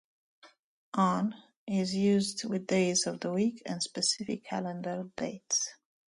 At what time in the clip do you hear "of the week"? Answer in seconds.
3.05-3.61